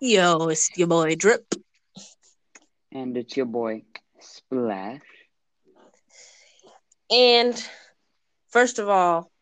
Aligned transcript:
Yo, 0.00 0.46
it's 0.46 0.70
your 0.76 0.86
boy 0.86 1.16
Drip. 1.16 1.44
And 2.92 3.16
it's 3.16 3.36
your 3.36 3.46
boy 3.46 3.82
Splash. 4.20 5.00
And 7.10 7.68
first 8.50 8.78
of 8.78 8.88
all, 8.88 9.32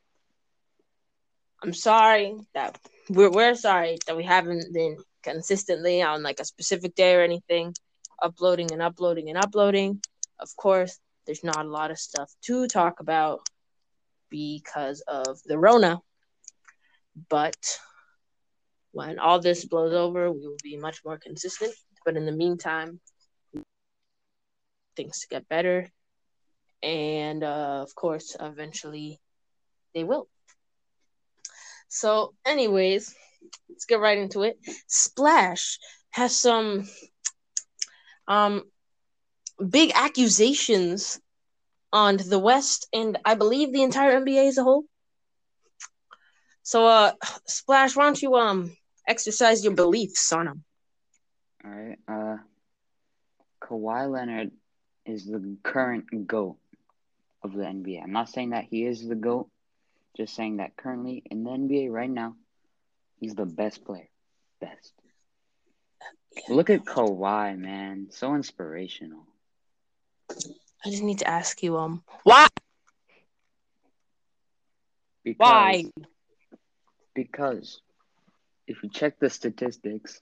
I'm 1.63 1.75
sorry 1.75 2.37
that 2.55 2.79
we're 3.11 3.31
we're 3.31 3.55
sorry 3.55 3.99
that 4.07 4.17
we 4.17 4.25
haven't 4.25 4.73
been 4.73 4.97
consistently 5.23 6.01
on 6.01 6.23
like 6.23 6.41
a 6.41 6.45
specific 6.47 6.95
day 6.95 7.17
or 7.17 7.21
anything, 7.21 7.75
uploading 8.23 8.73
and 8.73 8.81
uploading 8.81 9.29
and 9.29 9.37
uploading. 9.37 10.01
Of 10.41 10.57
course, 10.57 10.99
there's 11.27 11.45
not 11.45 11.67
a 11.67 11.69
lot 11.69 11.91
of 11.91 11.99
stuff 11.99 12.33
to 12.47 12.67
talk 12.67 13.01
about 13.01 13.47
because 14.31 15.03
of 15.07 15.39
the 15.45 15.59
Rona. 15.59 16.01
But 17.29 17.79
when 18.97 19.19
all 19.21 19.41
this 19.41 19.65
blows 19.67 19.95
over, 19.95 20.33
we 20.33 20.41
will 20.41 20.57
be 20.63 20.77
much 20.79 21.05
more 21.05 21.19
consistent. 21.19 21.75
But 22.05 22.17
in 22.17 22.27
the 22.27 22.33
meantime, 22.33 23.01
things 24.97 25.27
get 25.31 25.49
better. 25.49 25.89
And 26.83 27.43
uh, 27.43 27.83
of 27.83 27.95
course, 27.95 28.37
eventually 28.41 29.21
they 29.95 30.05
will. 30.05 30.29
So, 31.89 32.35
anyways, 32.47 33.15
let's 33.69 33.85
get 33.87 34.01
right 34.01 34.19
into 34.19 34.43
it. 34.43 34.59
Splash 34.89 35.79
has 36.11 36.37
some 36.37 36.89
um 38.29 38.63
big 39.71 39.93
accusations 39.95 41.21
on 41.93 42.17
the 42.19 42.39
West 42.39 42.87
and 42.93 43.19
I 43.25 43.35
believe 43.35 43.73
the 43.73 43.83
entire 43.83 44.17
NBA 44.17 44.49
as 44.49 44.59
a 44.59 44.65
whole. 44.65 44.85
So, 46.63 46.87
uh, 46.87 47.13
Splash, 47.47 47.97
why 47.97 48.05
don't 48.05 48.23
you 48.23 48.35
um 48.37 48.77
exercise 49.07 49.65
your 49.65 49.75
beliefs 49.75 50.33
on 50.33 50.49
him? 50.49 50.65
All 51.65 51.71
right. 51.71 51.99
Uh, 52.09 52.37
Kawhi 53.63 54.11
Leonard 54.11 54.51
is 55.05 55.27
the 55.27 55.57
current 55.63 56.27
GOAT 56.27 56.57
of 57.43 57.53
the 57.53 57.65
NBA. 57.65 58.03
I'm 58.03 58.13
not 58.13 58.29
saying 58.29 58.51
that 58.51 58.65
he 58.65 58.85
is 58.85 59.07
the 59.07 59.15
GOAT, 59.15 59.49
just 60.17 60.35
saying 60.35 60.59
that 60.59 60.77
currently 60.77 61.23
in 61.31 61.45
the 61.45 61.51
NBA 61.51 61.91
right 61.91 62.11
now, 62.11 62.35
he's 63.19 63.35
the 63.35 63.47
best 63.47 63.85
player. 63.85 64.09
Best. 64.61 64.93
Look 66.49 66.71
at 66.71 66.85
Kawhi, 66.85 67.59
man. 67.59 68.09
So 68.11 68.35
inspirational. 68.35 69.27
I 70.31 70.91
just 70.91 71.03
need 71.03 71.19
to 71.19 71.29
ask 71.29 71.63
you, 71.63 71.77
um, 71.77 72.03
why? 72.23 72.47
Because, 75.25 75.37
Why? 75.39 75.85
Because 77.15 77.81
if 78.67 78.83
you 78.83 78.89
check 78.89 79.19
the 79.19 79.31
statistics, 79.31 80.21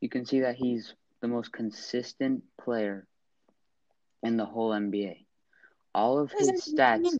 you 0.00 0.08
can 0.08 0.24
see 0.24 0.40
that 0.40 0.56
he's 0.56 0.94
the 1.20 1.28
most 1.28 1.52
consistent 1.52 2.42
player 2.60 3.06
in 4.22 4.36
the 4.36 4.44
whole 4.44 4.70
NBA. 4.70 5.26
All 5.94 6.18
of 6.18 6.32
his 6.32 6.46
What 6.46 6.56
does 6.56 6.74
that 6.74 7.00
stats, 7.00 7.16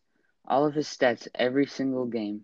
all 0.47 0.67
of 0.67 0.75
his 0.75 0.89
stats 0.89 1.28
every 1.34 1.67
single 1.67 2.06
game 2.06 2.42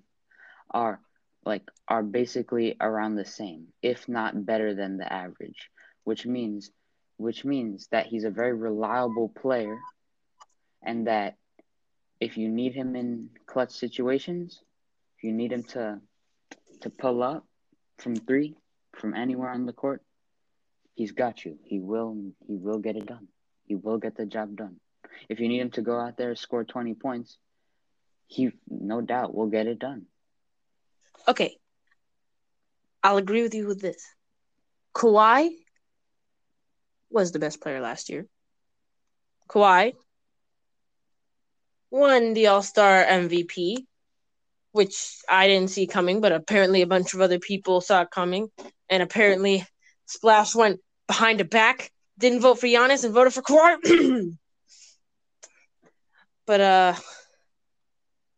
are 0.70 1.00
like 1.44 1.62
are 1.88 2.02
basically 2.02 2.76
around 2.80 3.16
the 3.16 3.24
same, 3.24 3.68
if 3.82 4.08
not 4.08 4.44
better 4.44 4.74
than 4.74 4.98
the 4.98 5.10
average, 5.10 5.70
which 6.04 6.26
means 6.26 6.70
which 7.16 7.44
means 7.44 7.88
that 7.90 8.06
he's 8.06 8.24
a 8.24 8.30
very 8.30 8.54
reliable 8.54 9.28
player 9.28 9.76
and 10.82 11.06
that 11.06 11.36
if 12.20 12.36
you 12.36 12.48
need 12.48 12.74
him 12.74 12.94
in 12.94 13.30
clutch 13.46 13.72
situations, 13.72 14.62
if 15.16 15.24
you 15.24 15.32
need 15.32 15.52
him 15.52 15.64
to 15.64 16.00
to 16.82 16.90
pull 16.90 17.22
up 17.22 17.44
from 17.98 18.16
3 18.16 18.56
from 18.96 19.14
anywhere 19.14 19.50
on 19.50 19.66
the 19.66 19.72
court, 19.72 20.02
he's 20.94 21.12
got 21.12 21.44
you. 21.44 21.58
He 21.64 21.80
will 21.80 22.32
he 22.46 22.56
will 22.56 22.78
get 22.78 22.96
it 22.96 23.06
done. 23.06 23.28
He 23.64 23.74
will 23.74 23.98
get 23.98 24.16
the 24.16 24.26
job 24.26 24.56
done. 24.56 24.76
If 25.28 25.40
you 25.40 25.48
need 25.48 25.60
him 25.60 25.70
to 25.72 25.82
go 25.82 25.98
out 25.98 26.16
there 26.16 26.34
score 26.36 26.64
20 26.64 26.94
points, 26.94 27.38
he 28.26 28.52
no 28.68 29.00
doubt 29.00 29.34
will 29.34 29.48
get 29.48 29.66
it 29.66 29.78
done. 29.78 30.06
Okay. 31.26 31.56
I'll 33.02 33.16
agree 33.16 33.42
with 33.42 33.54
you 33.54 33.66
with 33.66 33.80
this. 33.80 34.04
Kawhi 34.94 35.50
was 37.10 37.32
the 37.32 37.38
best 37.38 37.60
player 37.60 37.80
last 37.80 38.08
year. 38.10 38.26
Kawhi 39.48 39.94
won 41.90 42.34
the 42.34 42.48
All 42.48 42.62
Star 42.62 43.04
MVP, 43.04 43.86
which 44.72 45.16
I 45.28 45.48
didn't 45.48 45.70
see 45.70 45.86
coming, 45.86 46.20
but 46.20 46.32
apparently 46.32 46.82
a 46.82 46.86
bunch 46.86 47.14
of 47.14 47.20
other 47.20 47.38
people 47.38 47.80
saw 47.80 48.02
it 48.02 48.10
coming. 48.10 48.48
And 48.88 49.02
apparently 49.02 49.66
Splash 50.06 50.54
went 50.54 50.80
behind 51.06 51.40
the 51.40 51.44
back, 51.44 51.90
didn't 52.18 52.40
vote 52.40 52.60
for 52.60 52.66
Giannis 52.66 53.04
and 53.04 53.14
voted 53.14 53.34
for 53.34 53.42
Kawhi. 53.42 54.36
but 56.46 56.60
uh 56.60 56.94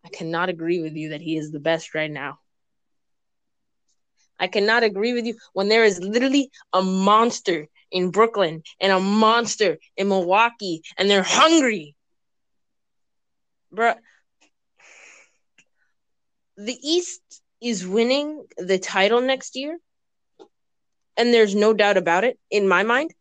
I 0.04 0.08
cannot 0.08 0.48
agree 0.48 0.80
with 0.80 0.94
you 0.94 1.10
that 1.10 1.20
he 1.20 1.36
is 1.36 1.50
the 1.50 1.60
best 1.60 1.94
right 1.94 2.10
now. 2.10 2.38
I 4.38 4.46
cannot 4.46 4.82
agree 4.82 5.12
with 5.12 5.26
you 5.26 5.36
when 5.52 5.68
there 5.68 5.84
is 5.84 6.00
literally 6.00 6.50
a 6.72 6.82
monster 6.82 7.68
in 7.90 8.10
Brooklyn 8.10 8.62
and 8.80 8.92
a 8.92 8.98
monster 8.98 9.78
in 9.96 10.08
Milwaukee 10.08 10.82
and 10.96 11.10
they're 11.10 11.22
hungry. 11.22 11.94
Bruh. 13.74 13.96
The 16.66 16.78
East 16.82 17.22
is 17.62 17.86
winning 17.86 18.44
the 18.58 18.78
title 18.78 19.20
next 19.22 19.56
year. 19.56 19.78
And 21.16 21.32
there's 21.34 21.54
no 21.54 21.72
doubt 21.72 21.96
about 21.96 22.24
it 22.24 22.38
in 22.50 22.68
my 22.68 22.82
mind. 22.82 23.12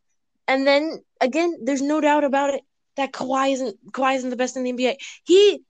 And 0.48 0.68
then 0.68 1.00
again, 1.22 1.60
there's 1.64 1.82
no 1.82 2.02
doubt 2.02 2.24
about 2.24 2.54
it 2.54 2.62
that 2.98 3.14
Kawhi 3.14 3.54
isn't 3.54 3.92
Kawhi 3.92 4.16
isn't 4.18 4.30
the 4.30 4.36
best 4.36 4.58
in 4.58 4.64
the 4.64 4.74
NBA. 4.74 4.96
He 5.26 5.62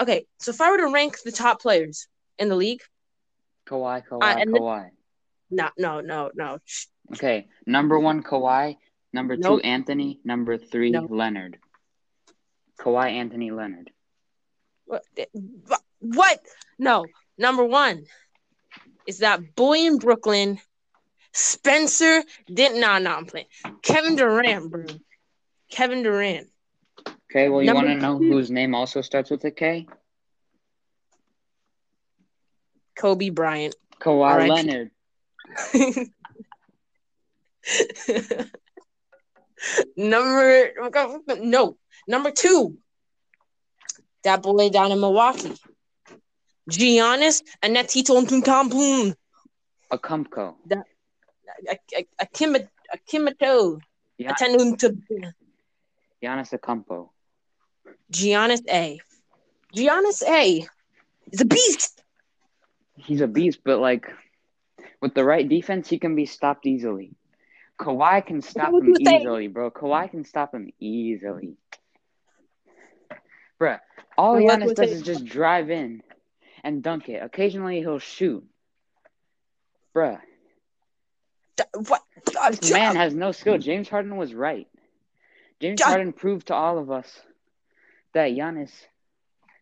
okay, 0.00 0.26
so 0.38 0.50
if 0.50 0.60
I 0.60 0.70
were 0.70 0.78
to 0.78 0.92
rank 0.92 1.16
the 1.24 1.32
top 1.32 1.60
players 1.60 2.08
in 2.38 2.48
the 2.48 2.56
league, 2.56 2.82
Kawhi, 3.68 4.02
Kawhi, 4.08 4.22
Uh, 4.22 4.44
Kawhi. 4.44 4.90
no, 5.50 5.70
no, 5.78 6.00
no, 6.00 6.30
no. 6.34 6.58
Okay, 7.12 7.48
number 7.66 7.98
one 7.98 8.22
Kawhi, 8.22 8.76
number 9.12 9.36
Nope. 9.36 9.60
two 9.62 9.66
Anthony, 9.66 10.20
number 10.24 10.58
three 10.58 10.90
No. 10.90 11.06
Leonard. 11.08 11.58
Kawhi, 12.80 13.10
Anthony, 13.12 13.50
Leonard. 13.50 13.90
What? 14.86 15.04
What? 16.00 16.40
No. 16.78 17.06
Number 17.38 17.64
one 17.64 18.04
is 19.06 19.18
that 19.18 19.54
boy 19.54 19.78
in 19.78 19.98
Brooklyn, 19.98 20.58
Spencer. 21.32 22.22
Didn't 22.52 22.80
nah, 22.80 22.98
nah, 22.98 23.16
I'm 23.16 23.26
playing. 23.26 23.46
Kevin 23.82 24.16
Durant, 24.16 24.70
bro. 24.70 24.84
Kevin 25.70 26.02
Durant. 26.02 26.48
Okay, 27.30 27.48
well 27.48 27.62
you 27.62 27.74
want 27.74 27.88
to 27.88 27.96
know 27.96 28.18
whose 28.18 28.50
name 28.50 28.74
also 28.74 29.00
starts 29.00 29.30
with 29.30 29.44
a 29.44 29.50
K? 29.50 29.86
Kobe 32.96 33.28
Bryant. 33.30 33.74
Kawhi 34.00 34.30
Alright. 34.30 34.50
Leonard. 34.50 34.90
number 39.96 40.70
no 41.40 41.76
number 42.06 42.30
two. 42.30 42.76
That 44.24 44.42
boy 44.42 44.70
down 44.70 44.92
in 44.92 45.00
Milwaukee. 45.00 45.52
Giannis 46.70 47.42
Antetokounmpo. 47.62 49.14
A 49.90 49.98
Kumko. 49.98 50.54
Akima 52.20 52.66
Akimato. 52.94 53.80
Yeah, 54.18 54.32
Atenu 54.32 54.76
Giannis 56.22 56.52
Akumpo. 56.52 57.10
Giannis 58.12 58.62
A. 58.68 58.98
Giannis 59.74 60.22
A. 60.26 60.66
is 61.30 61.40
a 61.40 61.44
beast. 61.44 62.02
He's 62.96 63.20
a 63.20 63.26
beast, 63.26 63.60
but 63.64 63.78
like 63.78 64.08
with 65.00 65.14
the 65.14 65.24
right 65.24 65.48
defense, 65.48 65.88
he 65.88 65.98
can 65.98 66.16
be 66.16 66.26
stopped 66.26 66.66
easily. 66.66 67.14
Kawhi 67.78 68.24
can 68.26 68.40
stop 68.40 68.72
him 68.72 68.96
easily, 68.98 69.48
bro. 69.48 69.70
Kawhi 69.70 70.10
can 70.10 70.24
stop 70.24 70.54
him 70.54 70.72
easily. 70.80 71.58
Bruh, 73.60 73.80
all 74.16 74.36
Giannis 74.36 74.74
does 74.74 74.90
is 74.90 75.02
just 75.02 75.24
drive 75.26 75.70
in 75.70 76.02
and 76.66 76.82
dunk 76.82 77.08
it. 77.08 77.22
Occasionally 77.22 77.78
he'll 77.78 78.00
shoot. 78.00 78.44
Bruh, 79.94 80.18
D- 81.56 81.64
What? 81.88 82.02
Uh, 82.38 82.50
this 82.50 82.72
man 82.72 82.96
has 82.96 83.14
no 83.14 83.30
skill. 83.32 83.56
James 83.56 83.88
Harden 83.88 84.16
was 84.16 84.34
right. 84.34 84.66
James 85.60 85.80
Ja- 85.80 85.86
Harden 85.86 86.12
proved 86.12 86.48
to 86.48 86.54
all 86.54 86.78
of 86.78 86.90
us 86.90 87.08
that 88.12 88.32
Giannis, 88.32 88.72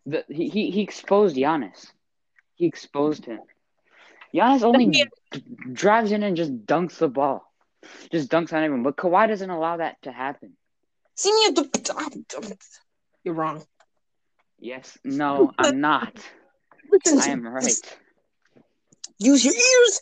the, 0.05 0.25
he, 0.27 0.49
he, 0.49 0.71
he 0.71 0.81
exposed 0.81 1.37
Giannis. 1.37 1.91
He 2.55 2.65
exposed 2.65 3.23
him. 3.25 3.39
Giannis 4.33 4.63
only 4.63 4.85
Yeah. 4.91 5.05
d- 5.31 5.43
drives 5.71 6.11
in 6.11 6.23
and 6.23 6.35
just 6.35 6.65
dunks 6.65 6.97
the 6.97 7.07
ball. 7.07 7.49
Just 8.11 8.29
dunks 8.31 8.51
on 8.51 8.63
everyone. 8.63 8.83
But 8.83 8.97
Kawhi 8.97 9.27
doesn't 9.27 9.49
allow 9.49 9.77
that 9.77 10.01
to 10.01 10.11
happen. 10.11 10.57
Senior, 11.13 11.51
d- 11.63 11.69
you're 13.23 13.35
wrong. 13.35 13.63
Yes, 14.59 14.97
no, 15.03 15.51
I'm 15.57 15.79
not. 15.79 16.17
I 17.05 17.29
am 17.29 17.47
right. 17.47 17.73
Use 19.19 19.45
your 19.45 19.53
ears. 19.53 20.01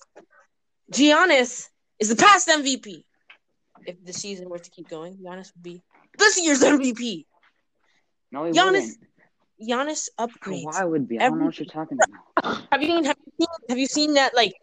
Giannis 0.91 1.69
is 1.99 2.09
the 2.09 2.15
past 2.15 2.47
MVP. 2.47 3.03
If 3.85 4.03
the 4.03 4.13
season 4.13 4.49
were 4.49 4.59
to 4.59 4.69
keep 4.69 4.89
going, 4.89 5.17
Giannis 5.17 5.53
would 5.53 5.63
be 5.63 5.81
this 6.17 6.41
year's 6.41 6.61
MVP. 6.61 7.25
No, 8.31 8.45
he 8.45 8.51
Giannis 8.51 8.71
wouldn't. 8.71 8.97
Giannis 9.61 10.09
upgrades. 10.19 10.65
Kawhi 10.65 10.89
would 10.89 11.07
be. 11.07 11.19
I 11.19 11.29
don't 11.29 11.39
know 11.39 11.45
what 11.45 11.59
you're 11.59 11.65
talking 11.65 11.97
about. 12.01 12.63
Have 12.71 12.81
you 12.81 12.89
seen, 12.89 13.05
have 13.05 13.17
you 13.17 13.33
seen 13.39 13.47
have 13.69 13.77
you 13.77 13.87
seen 13.87 14.13
that 14.15 14.35
like 14.35 14.53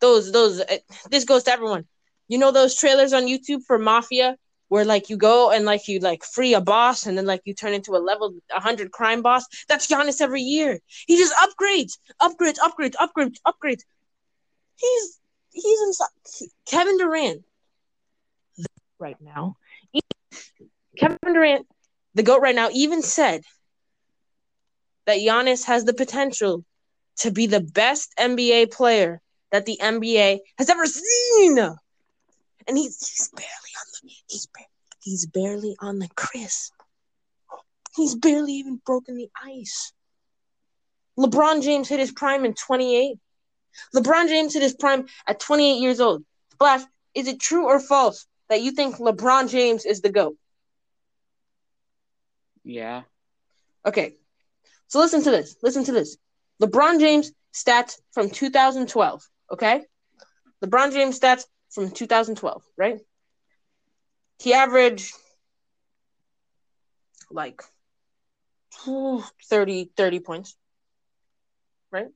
those 0.00 0.32
those 0.32 0.60
uh, 0.60 0.78
this 1.10 1.24
goes 1.24 1.44
to 1.44 1.52
everyone. 1.52 1.86
You 2.28 2.38
know 2.38 2.50
those 2.50 2.74
trailers 2.74 3.12
on 3.12 3.24
YouTube 3.24 3.62
for 3.66 3.78
Mafia 3.78 4.36
where 4.68 4.84
like 4.84 5.08
you 5.10 5.16
go 5.16 5.50
and 5.50 5.64
like 5.64 5.88
you 5.88 6.00
like 6.00 6.24
free 6.24 6.54
a 6.54 6.60
boss 6.60 7.06
and 7.06 7.16
then 7.16 7.26
like 7.26 7.42
you 7.44 7.54
turn 7.54 7.72
into 7.72 7.96
a 7.96 7.98
level 7.98 8.34
100 8.50 8.90
crime 8.90 9.22
boss. 9.22 9.44
That's 9.68 9.86
Giannis 9.86 10.20
every 10.20 10.42
year. 10.42 10.80
He 11.06 11.16
just 11.16 11.34
upgrades, 11.34 11.98
upgrades, 12.20 12.58
upgrades, 12.58 12.94
upgrades, 12.94 13.36
upgrades. 13.46 13.82
He's 14.76 15.20
he's 15.52 15.82
inside. 15.82 16.48
Kevin 16.66 16.98
Durant 16.98 17.44
right 18.98 19.16
now. 19.20 19.56
Kevin 20.98 21.18
Durant, 21.22 21.66
the 22.14 22.22
goat 22.22 22.40
right 22.40 22.54
now, 22.54 22.70
even 22.72 23.02
said 23.02 23.42
that 25.06 25.18
Giannis 25.18 25.64
has 25.64 25.84
the 25.84 25.94
potential 25.94 26.64
to 27.18 27.30
be 27.30 27.46
the 27.46 27.60
best 27.60 28.12
NBA 28.18 28.72
player 28.72 29.20
that 29.52 29.66
the 29.66 29.78
NBA 29.80 30.38
has 30.58 30.70
ever 30.70 30.86
seen. 30.86 31.76
And 32.68 32.76
he's 32.76 32.98
he's 33.08 33.28
barely 33.28 33.72
on 33.78 33.86
the 34.02 34.12
he's 34.28 34.46
ba- 34.46 34.72
he's 35.00 35.26
barely 35.26 35.76
on 35.80 35.98
the 35.98 36.08
crisp. 36.14 36.72
He's 37.94 38.14
barely 38.14 38.54
even 38.54 38.80
broken 38.84 39.16
the 39.16 39.30
ice. 39.42 39.92
LeBron 41.18 41.62
James 41.62 41.88
hit 41.88 41.98
his 41.98 42.12
prime 42.12 42.44
in 42.44 42.54
28. 42.54 43.18
LeBron 43.94 44.28
James 44.28 44.54
hit 44.54 44.62
his 44.62 44.74
prime 44.74 45.06
at 45.26 45.40
28 45.40 45.80
years 45.80 46.00
old. 46.00 46.24
Flash, 46.58 46.82
is 47.14 47.26
it 47.28 47.40
true 47.40 47.66
or 47.66 47.80
false 47.80 48.26
that 48.48 48.60
you 48.60 48.72
think 48.72 48.96
LeBron 48.96 49.50
James 49.50 49.86
is 49.86 50.02
the 50.02 50.10
GOAT? 50.10 50.36
Yeah. 52.64 53.02
Okay. 53.86 54.16
So 54.88 54.98
listen 54.98 55.22
to 55.22 55.30
this. 55.30 55.56
Listen 55.62 55.84
to 55.84 55.92
this. 55.92 56.16
LeBron 56.60 57.00
James 57.00 57.32
stats 57.54 57.98
from 58.12 58.30
2012. 58.30 59.22
Okay. 59.52 59.82
LeBron 60.64 60.92
James 60.92 61.18
stats 61.18 61.44
from 61.76 61.90
2012, 61.90 62.62
right? 62.78 63.00
He 64.40 64.54
averaged 64.54 65.12
like 67.30 67.62
30, 69.50 69.90
30 69.94 70.20
points, 70.20 70.56
right? 71.92 72.08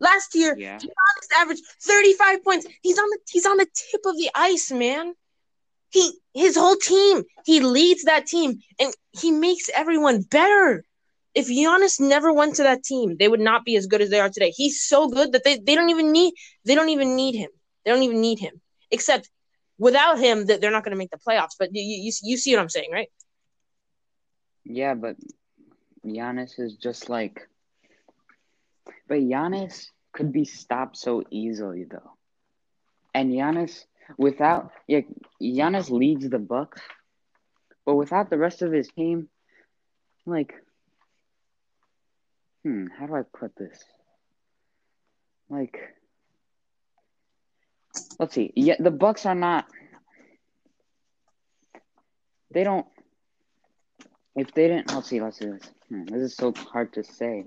Last 0.00 0.34
year, 0.34 0.56
Yeah. 0.58 0.78
Giannis 0.78 1.40
averaged 1.40 1.62
35 1.82 2.42
points. 2.42 2.66
He's 2.82 2.98
on 2.98 3.08
the 3.08 3.18
he's 3.30 3.46
on 3.46 3.58
the 3.58 3.66
tip 3.66 4.00
of 4.04 4.16
the 4.16 4.28
ice, 4.34 4.72
man. 4.72 5.14
He 5.90 6.18
his 6.34 6.56
whole 6.56 6.76
team, 6.76 7.22
he 7.46 7.60
leads 7.60 8.02
that 8.04 8.26
team 8.26 8.58
and 8.80 8.92
he 9.12 9.30
makes 9.30 9.70
everyone 9.72 10.22
better. 10.22 10.84
If 11.32 11.46
Giannis 11.46 12.00
never 12.00 12.32
went 12.32 12.56
to 12.56 12.64
that 12.64 12.82
team, 12.82 13.16
they 13.18 13.28
would 13.28 13.40
not 13.40 13.64
be 13.64 13.76
as 13.76 13.86
good 13.86 14.02
as 14.02 14.10
they 14.10 14.18
are 14.18 14.30
today. 14.30 14.50
He's 14.50 14.82
so 14.82 15.08
good 15.08 15.30
that 15.30 15.44
they, 15.44 15.58
they 15.58 15.76
don't 15.76 15.90
even 15.90 16.10
need 16.10 16.34
they 16.64 16.74
don't 16.74 16.88
even 16.88 17.14
need 17.14 17.36
him. 17.36 17.50
They 17.84 17.90
don't 17.90 18.02
even 18.02 18.20
need 18.20 18.38
him. 18.38 18.60
Except 18.90 19.28
without 19.78 20.18
him, 20.18 20.46
that 20.46 20.60
they're 20.60 20.70
not 20.70 20.84
going 20.84 20.92
to 20.92 20.98
make 20.98 21.10
the 21.10 21.18
playoffs. 21.18 21.56
But 21.58 21.74
you, 21.74 21.82
you 21.82 22.12
you 22.22 22.36
see 22.36 22.54
what 22.54 22.62
I'm 22.62 22.68
saying, 22.68 22.90
right? 22.92 23.08
Yeah, 24.64 24.94
but 24.94 25.16
Giannis 26.04 26.58
is 26.58 26.76
just 26.76 27.08
like. 27.08 27.48
But 29.08 29.18
Giannis 29.18 29.86
could 30.12 30.32
be 30.32 30.44
stopped 30.44 30.96
so 30.96 31.22
easily, 31.30 31.84
though. 31.84 32.12
And 33.14 33.30
Giannis, 33.30 33.84
without 34.16 34.72
yeah, 34.86 35.00
Giannis 35.42 35.90
leads 35.90 36.28
the 36.28 36.38
Bucks, 36.38 36.80
but 37.84 37.94
without 37.96 38.30
the 38.30 38.38
rest 38.38 38.62
of 38.62 38.72
his 38.72 38.88
team, 38.88 39.28
like, 40.26 40.54
hmm, 42.62 42.86
how 42.98 43.06
do 43.06 43.14
I 43.14 43.22
put 43.22 43.54
this? 43.56 43.78
Like, 45.50 45.78
let's 48.18 48.34
see. 48.34 48.52
Yeah, 48.54 48.76
the 48.78 48.90
Bucks 48.90 49.26
are 49.26 49.34
not. 49.34 49.66
They 52.52 52.64
don't. 52.64 52.86
If 54.36 54.52
they 54.52 54.68
didn't, 54.68 54.92
let's 54.92 55.08
see. 55.08 55.20
Let's 55.20 55.38
see 55.38 55.46
this. 55.46 55.70
Hmm, 55.88 56.04
this 56.04 56.22
is 56.22 56.36
so 56.36 56.52
hard 56.52 56.92
to 56.94 57.04
say, 57.04 57.44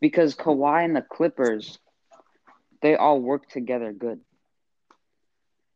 because 0.00 0.34
Kawhi 0.34 0.84
and 0.84 0.96
the 0.96 1.02
Clippers, 1.02 1.78
they 2.82 2.96
all 2.96 3.20
work 3.20 3.48
together 3.48 3.92
good. 3.92 4.20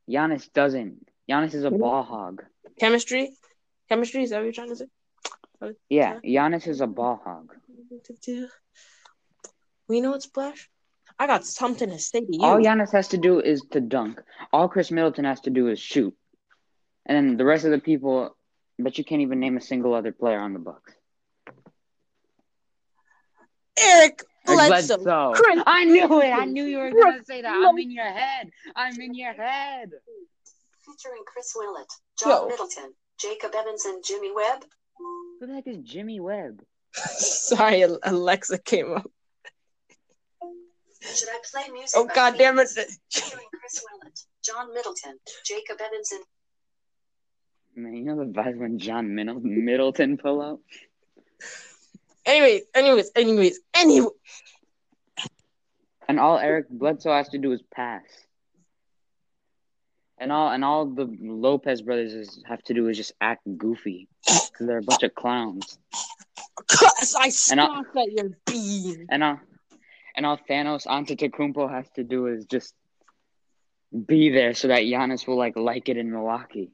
Giannis 0.08 0.50
doesn't. 0.52 1.06
Giannis 1.28 1.54
is 1.54 1.64
a 1.64 1.70
ball 1.70 2.02
hog. 2.02 2.42
Chemistry, 2.80 3.30
chemistry. 3.88 4.22
Is 4.22 4.30
that 4.30 4.36
what 4.36 4.44
you're 4.44 4.52
trying 4.52 4.70
to 4.70 4.76
say? 4.76 4.86
Yeah, 5.88 6.20
Giannis 6.24 6.66
is 6.66 6.80
a 6.80 6.86
ball 6.86 7.20
hog. 7.22 7.52
We 9.88 10.00
know 10.00 10.14
it's 10.14 10.26
Splash. 10.26 10.70
I 11.18 11.26
got 11.26 11.44
something 11.44 11.90
to 11.90 11.98
say 11.98 12.20
to 12.20 12.26
you. 12.30 12.42
All 12.42 12.58
Giannis 12.58 12.92
has 12.92 13.08
to 13.08 13.18
do 13.18 13.40
is 13.40 13.62
to 13.72 13.80
dunk. 13.80 14.20
All 14.52 14.68
Khris 14.68 14.90
Middleton 14.90 15.24
has 15.24 15.40
to 15.42 15.50
do 15.50 15.68
is 15.68 15.80
shoot. 15.80 16.14
And 17.06 17.16
then 17.16 17.36
the 17.36 17.44
rest 17.44 17.64
of 17.64 17.72
the 17.72 17.78
people, 17.78 18.36
but 18.78 18.98
you 18.98 19.04
can't 19.04 19.22
even 19.22 19.40
name 19.40 19.56
a 19.56 19.60
single 19.60 19.94
other 19.94 20.12
player 20.12 20.38
on 20.38 20.52
the 20.52 20.58
Bucks. 20.60 20.92
Eric 23.80 24.22
Like 24.46 24.68
Bledsoe. 24.68 24.98
Bledsoe. 24.98 25.32
Chris- 25.34 25.62
I 25.66 25.84
knew 25.84 26.20
it. 26.20 26.30
I 26.30 26.44
knew 26.44 26.64
you 26.64 26.78
were 26.78 26.90
gonna 26.90 27.24
say 27.24 27.42
that. 27.42 27.66
I'm 27.66 27.78
in 27.78 27.90
your 27.90 28.04
head. 28.04 28.50
I'm 28.76 29.00
in 29.00 29.14
your 29.14 29.32
head. 29.32 29.90
Featuring 30.84 31.22
Chris 31.26 31.52
Willett, 31.54 31.86
Yo. 32.22 32.28
John 32.28 32.48
Middleton, 32.48 32.94
Jacob 33.20 33.54
Evans, 33.54 33.84
and 33.84 34.02
Jimmy 34.04 34.32
Webb. 34.34 34.64
Who 35.40 35.46
the 35.46 35.54
heck 35.54 35.66
is 35.66 35.78
Jimmy 35.78 36.18
Webb? 36.18 36.62
Sorry, 36.94 37.82
Alexa 37.82 38.58
came 38.58 38.92
up. 38.94 39.10
Should 41.14 41.28
I 41.28 41.38
play 41.50 41.72
music? 41.72 41.96
Oh 41.96 42.06
by 42.06 42.14
God 42.14 42.34
damn 42.38 42.58
it! 42.58 42.68
Chris 42.74 43.84
Willett, 43.92 44.20
John 44.44 44.72
Middleton, 44.74 45.18
Jacob 45.44 45.78
Evans, 45.80 46.12
and 46.12 46.22
Man, 47.84 47.94
you 47.94 48.02
know 48.04 48.16
the 48.16 48.24
vibes 48.30 48.58
when 48.58 48.78
John 48.78 49.14
Middle- 49.14 49.40
Middleton 49.40 50.16
pull 50.16 50.40
up. 50.40 50.58
Anyways, 52.26 52.62
anyways, 52.74 53.10
anyways, 53.14 53.60
anyway. 53.74 54.08
And 56.08 56.18
all 56.18 56.38
Eric 56.38 56.68
Bledsoe 56.70 57.12
has 57.12 57.28
to 57.30 57.38
do 57.38 57.52
is 57.52 57.62
pass. 57.74 58.02
And 60.18 60.32
all 60.32 60.50
and 60.50 60.64
all 60.64 60.86
the 60.86 61.04
Lopez 61.20 61.82
brothers 61.82 62.12
is, 62.12 62.42
have 62.48 62.62
to 62.64 62.74
do 62.74 62.88
is 62.88 62.96
just 62.96 63.12
act 63.20 63.42
goofy 63.56 64.08
because 64.26 64.50
they're 64.66 64.78
a 64.78 64.82
bunch 64.82 65.04
of 65.04 65.14
clowns. 65.14 65.78
Cause 66.66 67.14
I 67.16 67.30
And 67.52 67.60
I- 67.60 67.66
scoff 67.66 67.96
at 67.96 68.12
your 68.12 68.30
bean. 68.46 69.06
And 69.10 69.22
all 69.22 69.40
and 70.18 70.26
all 70.26 70.36
Thanos 70.36 70.84
Antetokounmpo 70.84 71.70
has 71.70 71.88
to 71.94 72.02
do 72.02 72.26
is 72.26 72.44
just 72.44 72.74
be 74.12 74.30
there 74.30 74.52
so 74.52 74.66
that 74.66 74.82
Giannis 74.82 75.28
will 75.28 75.38
like 75.38 75.56
like 75.56 75.88
it 75.88 75.96
in 75.96 76.10
Milwaukee. 76.10 76.72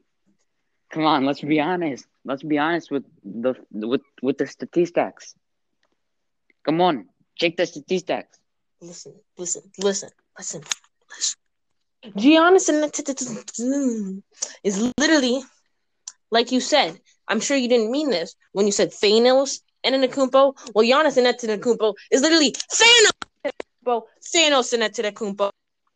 Come 0.91 1.05
on, 1.05 1.25
let's 1.25 1.41
be 1.41 1.59
honest. 1.59 2.07
Let's 2.25 2.41
be 2.41 2.57
honest 2.57 2.89
with 2.89 3.05
the 3.23 3.53
with 3.71 4.01
with 4.23 4.39
the 4.39 4.47
statistics. 4.47 5.35
Come 6.65 6.81
on, 6.81 7.05
check 7.35 7.55
the 7.55 7.67
statistics. 7.67 8.39
Listen, 8.81 9.13
listen, 9.37 9.61
listen, 9.77 10.09
listen, 10.39 10.61
listen. 11.15 11.33
Giannis 12.17 12.67
and 12.69 14.23
is 14.63 14.91
literally, 14.97 15.43
like 16.31 16.51
you 16.51 16.59
said. 16.59 16.99
I'm 17.27 17.39
sure 17.39 17.57
you 17.57 17.69
didn't 17.69 17.91
mean 17.91 18.09
this 18.09 18.35
when 18.53 18.65
you 18.65 18.71
said 18.71 18.89
Thanos 18.89 19.61
and 19.83 19.95
Antetokounmpo. 19.95 20.73
Well, 20.73 20.85
Giannis 20.85 21.17
and 21.17 21.27
Antetokounmpo 21.27 21.93
is 22.11 22.21
literally 22.21 22.51
Thanos. 22.51 23.15
Thanos 23.85 24.73
and 24.73 24.83
Antetokounmpo. 24.83 25.49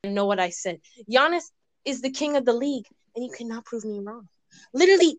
You 0.04 0.12
know 0.12 0.26
what 0.26 0.40
I 0.40 0.50
said? 0.50 0.80
Giannis 1.12 1.44
is 1.86 2.02
the 2.02 2.10
king 2.12 2.36
of 2.38 2.46
the 2.46 2.54
league, 2.54 2.86
and 3.16 3.26
you 3.26 3.32
cannot 3.32 3.66
prove 3.66 3.84
me 3.84 4.00
wrong. 4.00 4.28
Literally, 4.74 5.18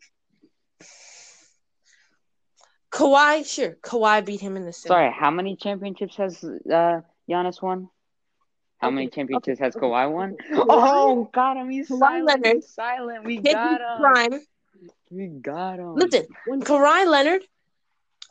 Kawhi, 2.91 3.47
sure, 3.47 3.77
Kawhi 3.83 4.25
beat 4.25 4.41
him 4.41 4.57
in 4.57 4.65
the. 4.67 4.73
Sorry, 4.73 5.13
how 5.13 5.31
many 5.31 5.57
championships 5.57 6.17
has 6.17 6.43
uh, 6.43 7.01
Giannis 7.29 7.63
won? 7.63 7.89
How 8.79 8.89
Okay, 8.89 8.95
many 8.95 9.09
championships 9.09 9.61
okay, 9.61 9.65
has. 9.65 9.77
Kawhi 9.77 10.11
won? 10.11 10.37
Kawhi- 10.53 10.67
Oh, 10.69 11.31
God, 11.33 11.57
him. 11.59 11.71
He's 11.71 11.89
Kawhi 11.89 11.99
silent. 11.99 12.27
Leonard 12.43 12.57
He's 12.57 12.75
silent. 12.75 13.25
We 13.25 13.37
got 13.39 13.81
him. 13.81 14.01
prime. 14.01 14.41
We 15.11 15.27
got 15.27 15.79
him. 15.79 15.95
Listen, 15.95 16.27
when 16.47 16.63
Kawhi 16.63 17.07
Leonard 17.07 17.43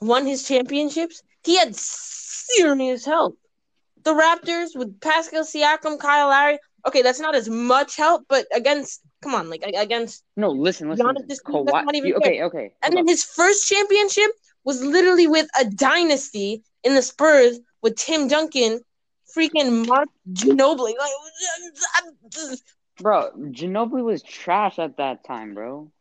won 0.02 0.26
his 0.26 0.48
championships, 0.48 1.22
he 1.44 1.58
had 1.58 1.76
serious 1.76 3.06
help. 3.06 3.38
The 4.04 4.14
Raptors 4.14 4.70
with 4.76 5.00
Pascal 5.02 5.44
Siakam, 5.44 6.00
Kyle 6.00 6.28
Lowry. 6.28 6.60
Okay, 6.88 7.02
that's 7.02 7.20
not 7.20 7.36
as 7.36 7.50
much 7.50 7.98
help, 7.98 8.24
but 8.30 8.46
against, 8.56 9.02
come 9.22 9.36
on, 9.36 9.50
like 9.50 9.62
against, 9.64 10.24
No, 10.38 10.50
listen, 10.50 10.90
listen. 10.90 11.06
Giannis 11.06 11.14
listen. 11.28 11.32
is- 11.32 11.42
that's 11.46 11.56
Kawhi. 11.56 11.86
not 11.86 11.96
even 11.96 12.08
you- 12.10 12.16
okay, 12.16 12.42
okay. 12.44 12.72
and 12.82 12.94
hold 12.94 12.98
then 12.98 13.04
up. 13.04 13.10
his 13.10 13.24
first 13.26 13.68
championship 13.68 14.32
was 14.64 14.82
literally 14.82 15.28
with 15.28 15.48
a 15.60 15.66
dynasty 15.66 16.64
in 16.84 16.96
the 16.96 17.02
Spurs 17.02 17.60
with 17.82 17.96
Tim 17.98 18.28
Duncan, 18.30 18.80
freaking 19.36 19.86
Mark 19.88 20.08
Ginobili. 20.32 20.94
Like, 20.98 21.12
Bro, 23.02 23.32
Ginobili 23.52 24.04
was 24.04 24.22
trash 24.24 24.80
at 24.80 24.98
that 24.98 25.24
time, 25.26 25.54
bro. 25.54 25.92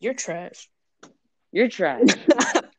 you're 0.00 0.14
trash. 0.14 0.68
You're 1.52 1.68
trash. 1.68 2.08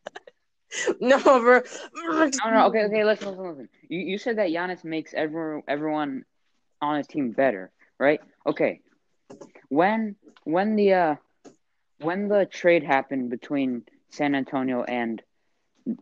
no, 1.00 1.20
bro. 1.20 1.62
No, 1.94 2.30
no, 2.52 2.68
okay, 2.68 2.84
okay, 2.84 3.04
listen, 3.04 3.30
listen, 3.30 3.48
listen. 3.50 3.70
You, 3.90 4.00
you 4.00 4.18
said 4.18 4.38
that 4.38 4.50
Giannis 4.50 4.84
makes 4.84 5.14
everyone 5.14 5.64
everyone 5.68 6.26
on 6.82 6.98
his 6.98 7.08
team 7.08 7.32
better, 7.32 7.72
right? 8.00 8.20
Okay. 8.46 8.82
When 9.70 10.16
when 10.44 10.76
the 10.76 10.94
uh 10.94 11.16
when 12.00 12.28
the 12.28 12.46
trade 12.46 12.84
happened 12.84 13.30
between 13.30 13.84
San 14.10 14.36
Antonio 14.36 14.84
and 14.84 15.22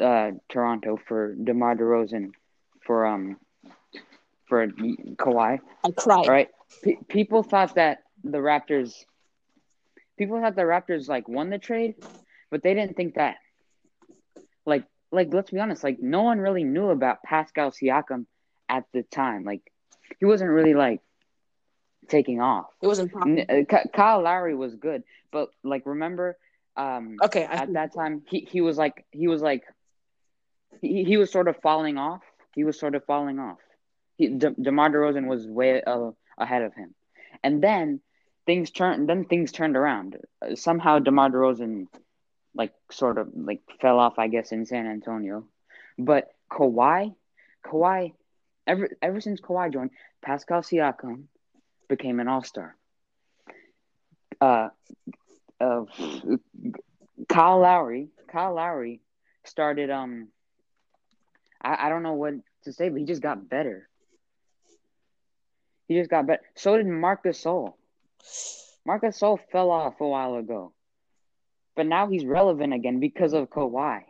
uh 0.01 0.31
Toronto 0.49 0.97
for 1.07 1.35
DeMar 1.35 1.75
DeRozan 1.75 2.31
for 2.85 3.05
um 3.05 3.37
for 4.47 4.67
Kawhi, 4.67 5.59
I 5.83 5.91
cried. 5.91 6.27
right? 6.27 6.49
P- 6.83 6.99
people 7.07 7.43
thought 7.43 7.75
that 7.75 7.99
the 8.23 8.39
Raptors 8.39 9.05
people 10.17 10.39
thought 10.39 10.55
the 10.55 10.63
Raptors 10.63 11.07
like 11.07 11.27
won 11.27 11.49
the 11.49 11.57
trade, 11.57 11.95
but 12.51 12.63
they 12.63 12.73
didn't 12.73 12.95
think 12.95 13.15
that 13.15 13.35
like 14.65 14.85
like 15.11 15.33
let's 15.33 15.51
be 15.51 15.59
honest, 15.59 15.83
like 15.83 15.99
no 15.99 16.23
one 16.23 16.39
really 16.39 16.63
knew 16.63 16.89
about 16.89 17.23
Pascal 17.23 17.71
Siakam 17.71 18.25
at 18.69 18.85
the 18.93 19.03
time. 19.03 19.43
Like 19.43 19.61
he 20.19 20.25
wasn't 20.25 20.49
really 20.49 20.73
like 20.73 21.01
taking 22.07 22.41
off. 22.41 22.67
It 22.81 22.87
wasn't 22.87 23.13
uh, 23.15 23.63
Kyle 23.93 24.21
Lowry 24.21 24.55
was 24.55 24.75
good, 24.75 25.03
but 25.31 25.49
like 25.63 25.85
remember 25.85 26.37
um 26.75 27.17
Okay, 27.21 27.45
I, 27.45 27.53
at 27.53 27.73
that 27.73 27.93
time 27.93 28.23
he, 28.27 28.47
he 28.49 28.61
was 28.61 28.77
like 28.77 29.05
he 29.11 29.27
was 29.27 29.41
like 29.41 29.63
he, 30.81 31.03
he 31.03 31.17
was 31.17 31.31
sort 31.31 31.47
of 31.47 31.57
falling 31.61 31.97
off. 31.97 32.21
He 32.55 32.63
was 32.63 32.79
sort 32.79 32.95
of 32.95 33.05
falling 33.05 33.39
off. 33.39 33.59
He, 34.17 34.27
De- 34.29 34.55
DeMar 34.59 34.89
DeRozan 34.89 35.27
was 35.27 35.47
way 35.47 35.81
uh, 35.81 36.11
ahead 36.37 36.61
of 36.63 36.73
him, 36.73 36.93
and 37.43 37.63
then 37.63 37.99
things 38.45 38.71
turned. 38.71 39.07
Then 39.09 39.25
things 39.25 39.51
turned 39.51 39.75
around. 39.75 40.17
Uh, 40.41 40.55
somehow 40.55 40.99
DeMar 40.99 41.29
DeRozan 41.29 41.87
like 42.55 42.73
sort 42.91 43.17
of 43.17 43.29
like 43.35 43.61
fell 43.81 43.99
off, 43.99 44.19
I 44.19 44.27
guess, 44.27 44.51
in 44.51 44.65
San 44.65 44.87
Antonio. 44.87 45.45
But 45.97 46.31
Kawhi, 46.51 47.15
Kawhi, 47.65 48.13
ever 48.67 48.89
ever 49.01 49.21
since 49.21 49.41
Kawhi 49.41 49.71
joined, 49.71 49.91
Pascal 50.21 50.61
Siakam 50.61 51.23
became 51.87 52.19
an 52.19 52.27
All 52.27 52.43
Star. 52.43 52.75
Uh, 54.39 54.69
uh, 55.59 55.83
Kyle 57.29 57.59
Lowry, 57.59 58.09
Kyle 58.27 58.53
Lowry 58.53 59.01
started. 59.45 59.89
Um, 59.89 60.29
I, 61.61 61.87
I 61.87 61.89
don't 61.89 62.03
know 62.03 62.13
what 62.13 62.33
to 62.63 62.73
say, 62.73 62.89
but 62.89 62.99
he 62.99 63.05
just 63.05 63.21
got 63.21 63.49
better. 63.49 63.87
He 65.87 65.95
just 65.95 66.09
got 66.09 66.27
better. 66.27 66.41
So 66.55 66.77
did 66.77 66.87
Marcus 66.87 67.43
Gasol. 67.43 67.73
Marcus 68.85 69.19
Gasol 69.19 69.39
fell 69.51 69.69
off 69.71 70.01
a 70.01 70.07
while 70.07 70.35
ago, 70.35 70.72
but 71.75 71.85
now 71.85 72.07
he's 72.07 72.25
relevant 72.25 72.73
again 72.73 72.99
because 72.99 73.33
of 73.33 73.49
Kawhi. 73.49 74.01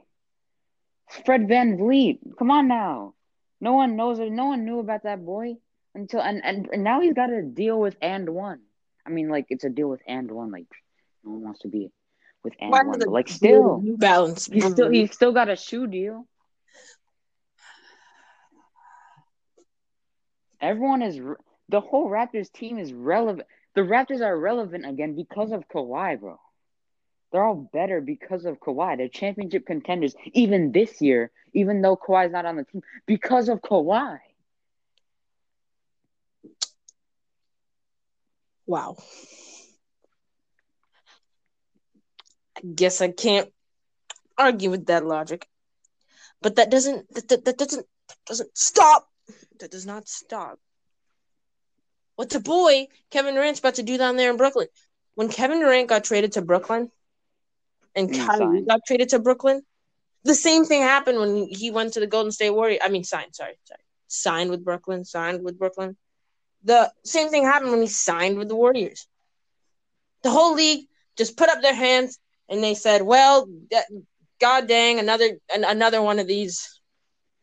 Fred 1.25 1.47
VanVleet, 1.47 2.19
come 2.37 2.51
on 2.51 2.67
now. 2.67 3.13
No 3.61 3.73
one 3.73 3.95
knows 3.95 4.19
it. 4.19 4.31
No 4.31 4.45
one 4.47 4.65
knew 4.65 4.79
about 4.79 5.03
that 5.03 5.23
boy 5.23 5.55
until 5.95 6.21
and, 6.21 6.43
and, 6.43 6.67
and 6.71 6.83
now 6.83 7.01
he's 7.01 7.13
got 7.13 7.31
a 7.31 7.41
deal 7.41 7.79
with 7.79 7.95
and 8.01 8.29
one. 8.29 8.61
I 9.05 9.09
mean, 9.09 9.29
like 9.29 9.47
it's 9.49 9.63
a 9.63 9.69
deal 9.69 9.89
with 9.89 10.01
and 10.07 10.31
one. 10.31 10.51
Like 10.51 10.67
no 11.23 11.31
one 11.31 11.41
wants 11.43 11.59
to 11.61 11.67
be 11.67 11.91
with 12.43 12.53
and 12.59 12.71
Why 12.71 12.83
one, 12.83 12.99
the- 12.99 13.05
but 13.05 13.11
like 13.13 13.29
still, 13.29 13.79
New 13.81 13.97
Balance. 13.97 14.47
he's 14.47 14.69
still 14.71 14.89
he's 14.89 15.11
still 15.11 15.31
got 15.33 15.49
a 15.49 15.55
shoe 15.55 15.87
deal. 15.87 16.27
Everyone 20.61 21.01
is 21.01 21.19
the 21.69 21.81
whole 21.81 22.09
Raptors 22.09 22.51
team 22.51 22.77
is 22.79 22.93
relevant. 22.93 23.47
The 23.75 23.81
Raptors 23.81 24.21
are 24.21 24.37
relevant 24.37 24.85
again 24.85 25.15
because 25.15 25.51
of 25.51 25.67
Kawhi, 25.67 26.19
bro. 26.19 26.39
They're 27.33 27.43
all 27.43 27.67
better 27.73 27.99
because 27.99 28.45
of 28.45 28.59
Kawhi. 28.59 28.95
They're 28.95 29.09
championship 29.09 29.65
contenders 29.65 30.13
even 30.33 30.71
this 30.71 31.01
year, 31.01 31.31
even 31.51 31.81
though 31.81 31.97
Kawhi's 31.97 32.31
not 32.31 32.45
on 32.45 32.57
the 32.57 32.63
team, 32.63 32.83
because 33.07 33.49
of 33.49 33.59
Kawhi. 33.59 34.19
Wow. 38.67 38.97
I 42.55 42.61
guess 42.75 43.01
I 43.01 43.09
can't 43.09 43.51
argue 44.37 44.69
with 44.69 44.85
that 44.85 45.03
logic. 45.03 45.47
But 46.39 46.57
that 46.57 46.69
doesn't 46.69 47.11
that, 47.15 47.27
that, 47.29 47.45
that 47.45 47.57
doesn't 47.57 47.87
that 48.09 48.17
doesn't 48.27 48.55
stop. 48.55 49.09
That 49.59 49.71
does 49.71 49.87
not 49.87 50.07
stop. 50.07 50.59
What 52.15 52.29
the 52.29 52.39
boy 52.39 52.89
Kevin 53.09 53.33
Durant's 53.33 53.59
about 53.59 53.75
to 53.75 53.83
do 53.83 53.97
down 53.97 54.17
there 54.17 54.29
in 54.29 54.37
Brooklyn. 54.37 54.67
When 55.15 55.29
Kevin 55.29 55.59
Durant 55.59 55.89
got 55.89 56.03
traded 56.03 56.33
to 56.33 56.43
Brooklyn 56.43 56.91
and 57.95 58.11
Kyrie 58.11 58.37
signed. 58.37 58.67
got 58.67 58.81
traded 58.85 59.09
to 59.09 59.19
Brooklyn, 59.19 59.61
the 60.23 60.35
same 60.35 60.65
thing 60.65 60.81
happened 60.81 61.19
when 61.19 61.47
he 61.49 61.71
went 61.71 61.93
to 61.93 61.99
the 61.99 62.07
Golden 62.07 62.31
State 62.31 62.51
Warriors. 62.51 62.81
I 62.83 62.89
mean 62.89 63.03
signed, 63.03 63.35
sorry, 63.35 63.57
sorry. 63.65 63.81
Signed 64.07 64.49
with 64.49 64.63
Brooklyn, 64.63 65.05
signed 65.05 65.43
with 65.43 65.57
Brooklyn. 65.57 65.97
The 66.63 66.91
same 67.03 67.29
thing 67.29 67.43
happened 67.43 67.71
when 67.71 67.81
he 67.81 67.87
signed 67.87 68.37
with 68.37 68.47
the 68.47 68.55
Warriors 68.55 69.07
the 70.23 70.31
whole 70.31 70.55
league 70.55 70.87
just 71.17 71.37
put 71.37 71.49
up 71.49 71.61
their 71.61 71.75
hands 71.75 72.17
and 72.49 72.63
they 72.63 72.73
said, 72.73 73.03
"Well, 73.03 73.47
that, 73.69 73.85
god 74.41 74.67
dang, 74.67 74.99
another 74.99 75.37
an, 75.53 75.63
another 75.63 76.01
one 76.01 76.19
of 76.19 76.27
these 76.27 76.81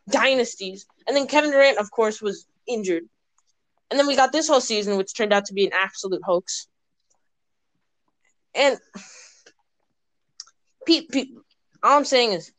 dynasties." 0.08 0.86
And 1.06 1.16
then 1.16 1.26
Kevin 1.26 1.52
Durant, 1.52 1.78
of 1.78 1.90
course, 1.90 2.20
was 2.20 2.46
injured, 2.66 3.04
and 3.90 3.98
then 3.98 4.06
we 4.06 4.16
got 4.16 4.32
this 4.32 4.48
whole 4.48 4.60
season, 4.60 4.96
which 4.96 5.14
turned 5.14 5.32
out 5.32 5.46
to 5.46 5.54
be 5.54 5.66
an 5.66 5.72
absolute 5.72 6.22
hoax. 6.24 6.66
And 8.54 8.78
Pete, 10.86 11.10
Pete 11.10 11.34
all 11.82 11.98
I'm 11.98 12.04
saying 12.04 12.32
is, 12.32 12.52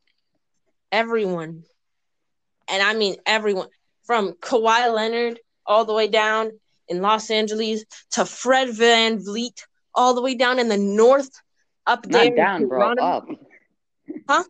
everyone, 0.91 1.63
and 2.69 2.81
I 2.81 2.93
mean 2.93 3.15
everyone, 3.25 3.67
from 4.05 4.33
Kawhi 4.33 4.93
Leonard 4.93 5.39
all 5.65 5.85
the 5.85 5.93
way 5.93 6.07
down 6.07 6.51
in 6.87 7.01
Los 7.01 7.29
Angeles 7.29 7.85
to 8.11 8.25
Fred 8.25 8.69
VanVleet 8.69 9.63
all 9.93 10.15
the 10.15 10.21
way 10.21 10.35
down 10.35 10.59
in 10.59 10.69
the 10.69 10.77
north, 10.77 11.29
up 11.85 12.03
there. 12.03 12.23
Not 12.23 12.27
in 12.27 12.35
down, 12.35 12.67
bro. 12.67 12.93
Up. 14.27 14.47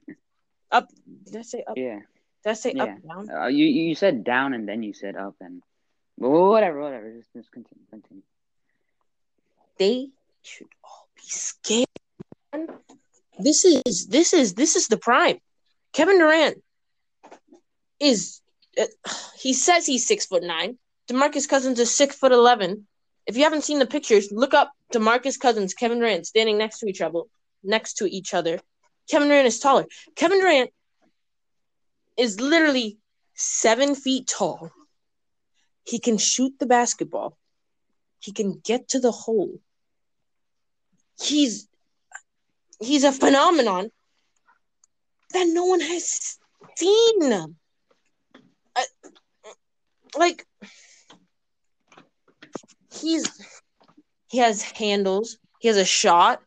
Up. 0.72 0.88
Did 1.26 1.36
I 1.36 1.42
say 1.42 1.64
up? 1.68 1.78
Yeah. 1.78 2.00
Did 2.44 2.50
I 2.50 2.54
say 2.54 2.74
Yeah. 2.76 2.84
up 2.84 3.02
down? 3.08 3.30
Uh, 3.30 3.48
you 3.48 3.66
you 3.66 3.96
said 3.96 4.24
down 4.24 4.54
and 4.54 4.68
then 4.68 4.84
you 4.84 4.94
said 4.94 5.16
up 5.16 5.36
and 5.42 5.62
whatever, 6.16 6.82
whatever. 6.82 7.12
Just 7.12 7.34
just 7.34 7.52
continue, 7.52 7.86
continue. 7.90 8.24
They 9.78 10.10
should 10.42 10.68
all 10.84 11.08
be 11.16 11.24
scared. 11.26 11.88
This 13.44 13.66
is 13.66 14.08
this 14.08 14.34
is 14.34 14.54
this 14.54 14.76
is 14.76 14.88
the 14.88 14.98
prime. 14.98 15.40
Kevin 15.94 16.20
Durant 16.20 16.62
is 18.00 18.42
uh, 18.80 18.86
he 19.38 19.54
says 19.54 19.86
he's 19.86 20.08
six 20.08 20.26
foot 20.26 20.44
nine. 20.44 20.78
Demarcus 21.10 21.48
Cousins 21.48 21.80
is 21.80 21.96
six 21.96 22.16
foot 22.16 22.32
eleven. 22.32 22.88
If 23.26 23.38
you 23.38 23.44
haven't 23.44 23.64
seen 23.64 23.80
the 23.80 23.86
pictures, 23.86 24.32
look 24.32 24.54
up 24.54 24.72
Demarcus 24.94 25.40
Cousins, 25.40 25.74
Kevin 25.74 26.00
Durant 26.00 26.26
standing 26.26 26.58
next 26.58 26.80
to 26.80 26.88
each 26.88 27.02
other. 27.02 27.22
Next 27.64 27.96
to 27.96 28.06
each 28.06 28.34
other, 28.34 28.60
Kevin 29.10 29.28
Durant 29.28 29.48
is 29.48 29.60
taller. 29.60 29.86
Kevin 30.16 30.40
Durant 30.40 30.72
is 32.18 32.40
literally 32.40 32.98
seven 33.36 33.96
feet 33.96 34.28
tall. 34.28 34.72
He 35.84 36.00
can 36.00 36.18
shoot 36.18 36.54
the 36.60 36.66
basketball. 36.66 37.38
He 38.20 38.32
can 38.32 38.62
get 38.64 38.90
to 38.90 39.00
the 39.00 39.12
hole. 39.12 39.60
He's 41.20 41.68
he's 42.82 43.04
a 43.04 43.12
phenomenon 43.12 43.90
that 45.34 45.48
no 45.48 45.66
one 45.66 45.80
has 45.80 46.38
seen. 46.76 47.56
Like 50.18 50.46
he's 52.94 53.26
he 54.28 54.40
has 54.40 54.62
handles. 54.62 55.38
He 55.60 55.68
has 55.68 55.78
a 55.78 55.86
shot. 55.86 56.42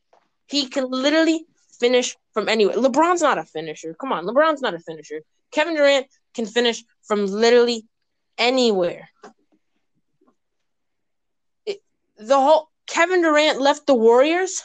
He 0.46 0.68
can 0.68 0.90
literally 0.90 1.46
finish 1.80 2.16
from 2.32 2.48
anywhere. 2.48 2.76
LeBron's 2.76 3.22
not 3.22 3.38
a 3.38 3.44
finisher. 3.44 3.94
Come 3.94 4.12
on, 4.12 4.26
LeBron's 4.26 4.60
not 4.60 4.74
a 4.74 4.78
finisher. 4.78 5.20
Kevin 5.50 5.76
Durant 5.76 6.06
can 6.34 6.46
finish 6.46 6.84
from 7.04 7.26
literally 7.26 7.86
anywhere. 8.36 9.08
It- 11.64 11.82
the 12.16 12.38
whole 12.38 12.68
Kevin 12.86 13.22
Durant 13.22 13.60
left 13.60 13.86
the 13.86 13.94
Warriors. 13.94 14.62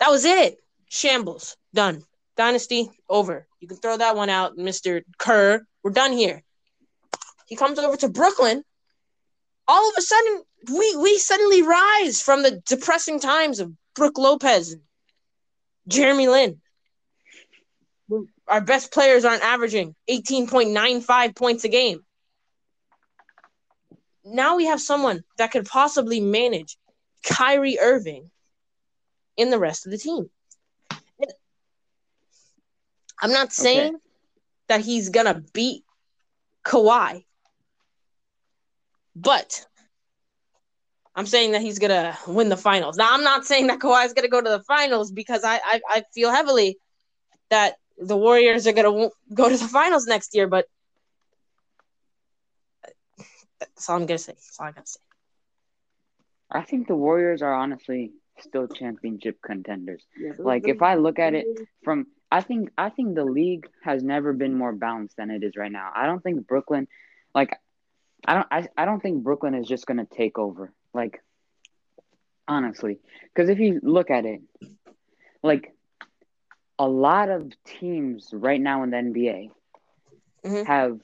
That 0.00 0.10
was 0.10 0.24
it. 0.24 0.58
Shambles. 0.88 1.56
Done. 1.74 2.02
Dynasty 2.36 2.88
over. 3.08 3.46
You 3.60 3.68
can 3.68 3.76
throw 3.78 3.96
that 3.96 4.16
one 4.16 4.30
out, 4.30 4.56
Mr. 4.56 5.02
Kerr. 5.18 5.66
We're 5.82 5.90
done 5.90 6.12
here. 6.12 6.42
He 7.46 7.56
comes 7.56 7.78
over 7.78 7.96
to 7.96 8.08
Brooklyn. 8.08 8.62
All 9.66 9.88
of 9.88 9.94
a 9.98 10.02
sudden, 10.02 10.42
we 10.72 10.96
we 10.96 11.18
suddenly 11.18 11.62
rise 11.62 12.22
from 12.22 12.42
the 12.42 12.62
depressing 12.66 13.20
times 13.20 13.60
of 13.60 13.72
Brooke 13.94 14.18
Lopez 14.18 14.72
and 14.72 14.82
Jeremy 15.88 16.28
Lin. 16.28 16.60
our 18.46 18.60
best 18.60 18.92
players 18.92 19.24
aren't 19.24 19.42
averaging 19.42 19.94
18.95 20.08 21.36
points 21.36 21.64
a 21.64 21.68
game. 21.68 22.04
Now 24.24 24.56
we 24.56 24.66
have 24.66 24.80
someone 24.80 25.24
that 25.38 25.50
could 25.50 25.66
possibly 25.66 26.20
manage 26.20 26.76
Kyrie 27.24 27.78
Irving 27.78 28.30
in 29.38 29.50
the 29.50 29.58
rest 29.60 29.86
of 29.86 29.92
the 29.92 29.98
team. 29.98 30.30
I'm 33.22 33.32
not 33.32 33.52
saying 33.52 33.90
Okay. 33.90 33.98
that 34.68 34.80
he's 34.80 35.08
gonna 35.10 35.42
beat 35.54 35.84
Kawhi, 36.64 37.24
but 39.16 39.66
I'm 41.14 41.26
saying 41.26 41.52
that 41.52 41.62
he's 41.62 41.78
gonna 41.78 42.16
win 42.26 42.48
the 42.48 42.56
finals. 42.56 42.96
Now 42.96 43.08
I'm 43.12 43.24
not 43.24 43.44
saying 43.44 43.68
that 43.68 43.80
Kawhi 43.80 44.06
is 44.06 44.14
gonna 44.14 44.28
go 44.28 44.40
to 44.42 44.50
the 44.50 44.62
finals 44.64 45.10
because 45.12 45.44
I 45.44 45.56
I, 45.64 45.80
I 45.88 46.02
feel 46.14 46.30
heavily 46.30 46.78
that 47.50 47.76
the 47.98 48.16
Warriors 48.16 48.66
are 48.66 48.72
gonna 48.72 49.08
go 49.34 49.48
to 49.48 49.56
the 49.56 49.68
finals 49.68 50.06
next 50.06 50.34
year, 50.34 50.46
but 50.48 50.66
that's 53.60 53.88
all 53.90 53.96
I'm 53.96 54.06
gonna 54.06 54.18
say. 54.18 54.32
That's 54.34 54.56
all 54.60 54.66
I 54.66 54.72
gotta 54.72 54.86
say. 54.86 55.00
I 56.50 56.62
think 56.62 56.86
the 56.88 56.96
Warriors 56.96 57.42
are 57.42 57.54
honestly 57.54 58.12
still 58.42 58.66
championship 58.68 59.40
contenders. 59.42 60.06
Like 60.42 60.68
if 60.68 60.82
I 60.82 60.94
look 60.94 61.18
at 61.18 61.34
it 61.34 61.46
from 61.82 62.06
I 62.30 62.40
think 62.40 62.70
I 62.78 62.90
think 62.90 63.14
the 63.14 63.24
league 63.24 63.66
has 63.82 64.02
never 64.02 64.32
been 64.32 64.54
more 64.54 64.72
balanced 64.72 65.16
than 65.16 65.30
it 65.30 65.42
is 65.42 65.56
right 65.56 65.72
now. 65.72 65.90
I 65.94 66.06
don't 66.06 66.22
think 66.22 66.46
Brooklyn 66.46 66.86
like 67.34 67.56
I 68.26 68.34
don't 68.34 68.46
I, 68.50 68.68
I 68.76 68.84
don't 68.84 69.00
think 69.00 69.22
Brooklyn 69.22 69.54
is 69.54 69.66
just 69.66 69.86
going 69.86 69.98
to 69.98 70.06
take 70.16 70.38
over. 70.38 70.72
Like 70.94 71.22
honestly, 72.48 72.98
cuz 73.34 73.48
if 73.48 73.58
you 73.58 73.80
look 73.82 74.10
at 74.10 74.24
it 74.24 74.40
like 75.42 75.74
a 76.78 76.88
lot 76.88 77.28
of 77.28 77.52
teams 77.64 78.30
right 78.32 78.60
now 78.60 78.82
in 78.82 78.90
the 78.90 78.96
NBA 78.96 79.50
Mhm. 80.44 80.66
have 80.66 81.00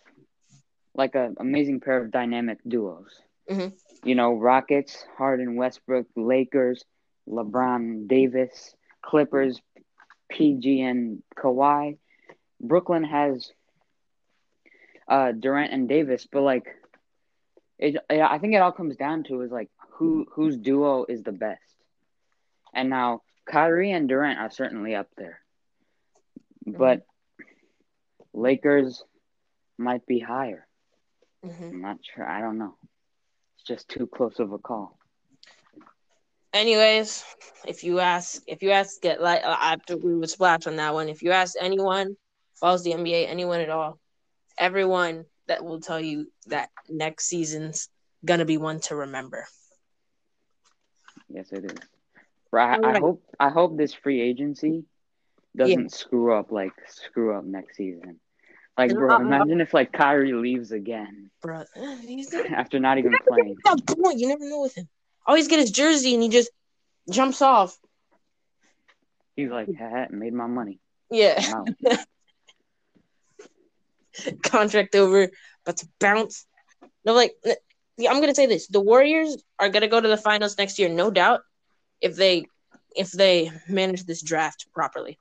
like 0.94 1.14
an 1.14 1.36
amazing 1.38 1.80
pair 1.80 1.98
of 2.02 2.10
dynamic 2.10 2.58
duos. 2.66 3.22
Mhm. 3.50 3.72
You 4.04 4.14
know, 4.14 4.34
Rockets, 4.34 5.04
Harden, 5.16 5.56
Westbrook, 5.56 6.06
Lakers, 6.16 6.84
LeBron, 7.28 8.09
Davis, 8.09 8.75
Clippers, 9.02 9.61
PG, 10.31 10.81
and 10.83 11.23
Kawhi. 11.37 11.99
Brooklyn 12.61 13.04
has 13.04 13.50
uh, 15.09 15.33
Durant 15.33 15.73
and 15.73 15.88
Davis, 15.88 16.26
but 16.31 16.43
like, 16.43 16.66
it, 17.78 17.97
yeah, 18.11 18.28
I 18.31 18.38
think 18.38 18.54
it 18.54 18.59
all 18.62 18.73
comes 18.73 18.97
down 18.97 19.25
to 19.25 19.43
is 19.43 19.50
like 19.50 19.69
who 19.95 20.26
whose 20.33 20.57
duo 20.57 21.04
is 21.09 21.23
the 21.23 21.33
best. 21.33 21.61
And 22.73 22.88
now 22.90 23.23
Kyrie 23.47 23.93
and 23.93 24.09
Durant 24.09 24.38
are 24.38 24.50
certainly 24.50 24.95
up 24.95 25.09
there, 25.16 25.40
but 26.66 27.02
Lakers 28.33 29.02
might 29.78 30.07
be 30.07 30.19
higher. 30.19 30.66
Mhm. 31.45 31.71
I'm 31.71 31.81
not 31.83 31.99
sure. 32.02 32.26
I 32.26 32.40
don't 32.40 32.59
know. 32.59 32.76
It's 33.57 33.64
just 33.64 33.88
too 33.88 34.07
close 34.07 34.38
of 34.38 34.52
a 34.52 34.59
call. 34.59 34.99
Anyways, 36.54 37.25
if 37.66 37.82
you 37.82 37.99
ask, 37.99 38.40
if 38.46 38.62
you 38.62 38.70
ask, 38.70 39.02
get 39.02 39.20
like 39.20 39.42
uh, 39.44 39.56
have 39.56 39.84
to 39.87 39.94
agree 39.94 40.25
Splash 40.28 40.68
on 40.68 40.76
that 40.76 40.94
one. 40.94 41.08
If 41.08 41.23
you 41.23 41.32
ask 41.32 41.54
anyone 41.61 42.16
follows 42.54 42.84
the 42.84 42.92
NBA, 42.92 43.26
anyone 43.26 43.61
at 43.61 43.70
all, 43.70 43.99
everyone 44.56 45.25
that 45.49 45.64
will 45.64 45.80
tell 45.80 46.00
you 46.00 46.28
that 46.46 46.70
next 46.88 47.26
season's 47.26 47.88
gonna 48.25 48.44
be 48.44 48.56
one 48.56 48.80
to 48.82 48.94
remember. 48.94 49.46
Yes, 51.28 51.50
it 51.52 51.64
is. 51.64 51.78
I, 52.54 52.78
I 52.84 52.99
hope 53.00 53.23
I 53.40 53.50
hope 53.50 53.76
this 53.76 53.92
free 53.92 54.20
agency 54.20 54.84
doesn't 55.56 55.92
screw 55.92 56.32
up 56.32 56.52
like 56.52 56.73
screw 56.87 57.37
up 57.37 57.44
next 57.44 57.76
season. 57.76 58.20
Like, 58.78 58.92
bro, 58.92 59.16
imagine 59.16 59.61
if 59.61 59.75
like 59.75 59.92
Kyrie 59.92 60.32
leaves 60.32 60.70
again 60.70 61.30
Bro, 61.42 61.64
after 62.54 62.78
not 62.78 62.99
even 62.99 63.12
playing. 63.26 63.56
that 63.64 63.80
point. 63.87 64.18
You 64.20 64.28
never 64.28 64.49
know 64.49 64.61
with 64.62 64.76
him. 64.76 64.88
Always 65.26 65.49
get 65.49 65.58
his 65.58 65.71
jersey 65.71 66.15
and 66.15 66.23
he 66.23 66.28
just 66.28 66.50
jumps 67.10 67.41
off. 67.43 67.76
He's 69.37 69.50
like, 69.50 69.69
"Ha, 69.76 70.06
made 70.10 70.32
my 70.32 70.47
money. 70.47 70.78
Yeah, 71.10 71.43
contract 74.43 74.95
over, 74.95 75.30
but 75.65 75.76
to 75.78 75.89
bounce. 75.99 76.47
No, 77.04 77.15
like 77.15 77.34
yeah, 77.97 78.10
I'm 78.10 78.21
gonna 78.21 78.34
say 78.34 78.47
this: 78.47 78.67
the 78.69 78.80
Warriors 78.80 79.43
are 79.58 79.69
gonna 79.69 79.89
go 79.89 80.00
to 80.00 80.08
the 80.08 80.17
finals 80.17 80.56
next 80.58 80.78
year, 80.78 80.89
no 80.89 81.10
doubt, 81.10 81.41
if 82.00 82.17
they 82.17 82.47
if 82.95 83.10
they 83.13 83.50
manage 83.69 84.04
this 84.04 84.23
draft 84.23 84.67
properly. 84.73 85.19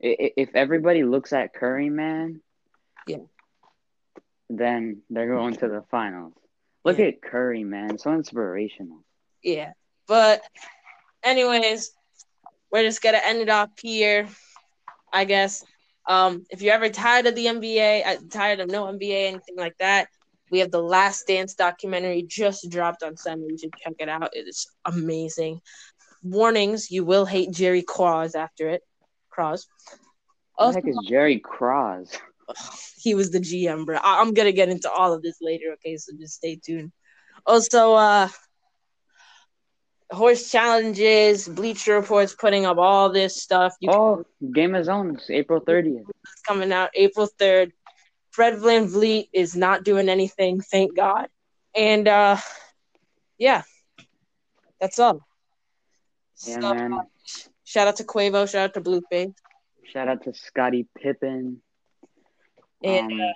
If 0.00 0.54
everybody 0.54 1.02
looks 1.04 1.32
at 1.32 1.54
Curry, 1.54 1.88
man, 1.88 2.42
Yeah. 3.06 3.18
then 4.50 5.02
they're 5.08 5.28
going 5.28 5.54
to 5.56 5.68
the 5.68 5.82
finals. 5.90 6.34
Look 6.84 6.98
Yeah. 6.98 7.06
at 7.06 7.22
Curry, 7.22 7.64
man, 7.64 7.98
so 7.98 8.12
inspirational. 8.12 9.04
Yeah, 9.42 9.72
but 10.06 10.42
anyways, 11.22 11.90
we're 12.70 12.82
just 12.82 13.02
gonna 13.02 13.20
end 13.24 13.40
it 13.40 13.48
off 13.48 13.70
here, 13.80 14.28
I 15.12 15.24
guess. 15.24 15.64
Um, 16.06 16.44
if 16.50 16.60
you're 16.62 16.74
ever 16.74 16.88
tired 16.90 17.26
of 17.26 17.34
the 17.34 17.46
NBA, 17.48 18.02
uh, 18.04 18.16
tired 18.30 18.60
of 18.60 18.68
no 18.68 18.86
NBA, 18.86 19.28
anything 19.28 19.56
like 19.56 19.76
that, 19.78 20.08
we 20.50 20.58
have 20.58 20.70
the 20.70 20.82
Last 20.82 21.26
Dance 21.26 21.54
documentary 21.54 22.22
just 22.22 22.70
dropped 22.70 23.02
on 23.02 23.16
Sunday. 23.16 23.46
You 23.48 23.58
should 23.58 23.74
check 23.82 23.94
it 23.98 24.08
out. 24.08 24.36
It 24.36 24.46
is 24.46 24.66
amazing. 24.84 25.60
Warnings: 26.22 26.90
you 26.90 27.04
will 27.04 27.24
hate 27.24 27.50
Jerry 27.50 27.82
Krause 27.82 28.34
after 28.34 28.68
it. 28.68 28.82
Krause. 29.30 29.66
What 30.56 30.66
Also, 30.66 30.80
the 30.80 30.86
heck 30.86 30.88
is 30.88 31.08
Jerry 31.08 31.38
Krause? 31.38 32.18
he 32.96 33.14
was 33.14 33.30
the 33.30 33.40
GM, 33.40 33.84
bro. 33.86 33.96
I- 33.98 34.20
I'm 34.20 34.32
gonna 34.34 34.52
get 34.52 34.68
into 34.68 34.90
all 34.90 35.12
of 35.12 35.22
this 35.22 35.38
later. 35.40 35.72
Okay, 35.74 35.96
so 35.96 36.12
just 36.18 36.34
stay 36.36 36.56
tuned. 36.56 36.92
Also, 37.46 37.94
uh, 37.94 38.28
horse 40.10 40.50
challenges, 40.50 41.48
Bleacher 41.48 41.94
Reports 41.94 42.34
putting 42.34 42.66
up 42.66 42.78
all 42.78 43.10
this 43.10 43.42
stuff. 43.42 43.74
You 43.80 43.90
Oh, 43.90 44.24
Game 44.52 44.74
of 44.74 44.84
Zones, 44.84 45.22
April 45.30 45.60
30th. 45.60 46.04
it's 46.08 46.42
coming 46.46 46.72
out 46.72 46.90
April 46.94 47.28
3rd. 47.38 47.72
Fred 48.30 48.54
VanVleet 48.54 49.28
is 49.32 49.54
not 49.56 49.84
doing 49.84 50.08
anything, 50.08 50.60
thank 50.60 50.96
God. 50.96 51.28
And 51.74 52.06
uh 52.08 52.36
yeah, 53.38 53.62
that's 54.80 54.98
all. 54.98 55.26
Yeah, 56.46 56.60
So, 56.60 56.74
man. 56.74 57.00
shout 57.64 57.88
out 57.88 57.96
to 57.96 58.04
Quavo, 58.04 58.48
shout 58.50 58.70
out 58.70 58.74
to 58.74 58.80
Blueface. 58.80 59.34
Shout 59.92 60.08
out 60.08 60.22
to 60.24 60.32
Scottie 60.34 60.86
Pippen. 61.00 61.60
And 62.84 63.12
Um, 63.12 63.32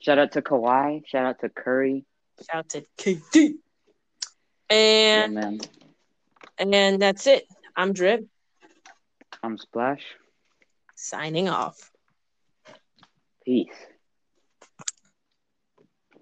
shout 0.00 0.18
out 0.18 0.32
to 0.32 0.42
Kawhi. 0.42 1.02
Shout 1.06 1.24
out 1.26 1.40
to 1.40 1.48
Curry. 1.48 2.04
shout 2.46 2.56
out 2.56 2.68
to 2.70 2.84
KD. 2.98 3.54
And 4.70 5.34
man. 5.34 5.60
and 6.58 7.00
that's 7.02 7.26
it. 7.26 7.46
I'm 7.76 7.92
Drip, 7.92 8.26
I'm 9.42 9.58
Splash. 9.58 10.02
signing 10.94 11.48
off. 11.48 11.90
Peace. 13.44 13.68